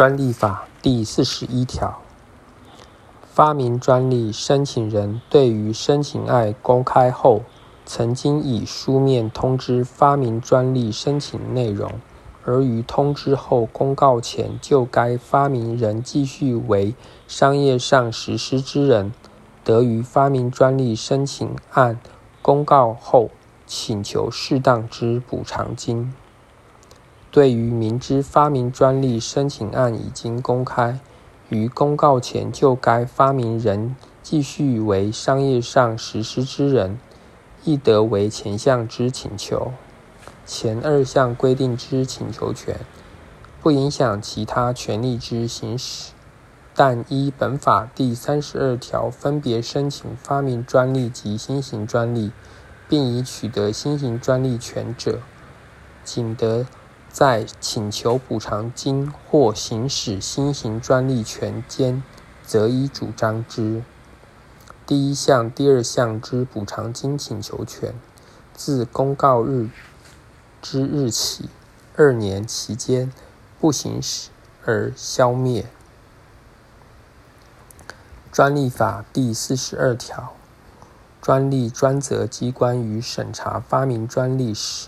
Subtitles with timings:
[0.00, 2.00] 专利法第四十一条，
[3.22, 7.42] 发明专利申请人对于申请案公开后，
[7.84, 12.00] 曾经以书面通知发明专利申请内容，
[12.46, 16.94] 而于通知后公告前就该发明人继续为
[17.28, 19.12] 商业上实施之人，
[19.62, 22.00] 得于发明专利申请案
[22.40, 23.28] 公告后
[23.66, 26.14] 请求适当之补偿金。
[27.32, 30.98] 对于明知发明专利申请案已经公开，
[31.48, 36.98] 于公告前就该发明人继续为商业上实施之人，
[37.62, 39.72] 亦得为前项之请求。
[40.44, 42.80] 前二项规定之请求权，
[43.62, 46.10] 不影响其他权利之行使，
[46.74, 52.32] 但依本法第三十二条分别申请发明专利及新型专利，
[52.88, 55.20] 并已取得新型专利权者，
[56.02, 56.66] 仅得。
[57.12, 62.02] 在请求补偿金或行使新型专利权间，
[62.46, 63.82] 择一主张之。
[64.86, 67.94] 第一项、第二项之补偿金请求权，
[68.54, 69.68] 自公告日
[70.62, 71.48] 之日起
[71.96, 73.12] 二年期间
[73.58, 74.30] 不行使
[74.64, 75.66] 而消灭。
[78.30, 80.34] 专利法第四十二条，
[81.20, 84.86] 专利专责机关于审查发明专利时。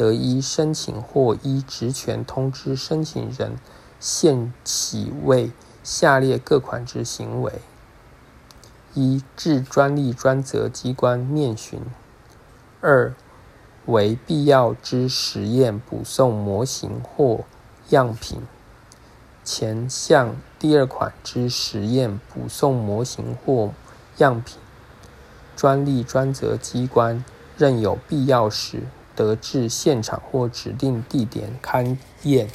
[0.00, 3.58] 得依申请或依职权通知申请人，
[4.00, 5.52] 限期为
[5.84, 7.60] 下列各款之行为：
[8.94, 11.80] 一、至专利专责机关面询；
[12.80, 13.12] 二、
[13.84, 17.44] 为必要之实验补送模型或
[17.90, 18.40] 样品。
[19.44, 23.74] 前项第二款之实验补送模型或
[24.16, 24.56] 样品，
[25.54, 27.22] 专利专责机关
[27.58, 28.84] 任有必要时。
[29.20, 32.48] 得至现场或指定地点勘验。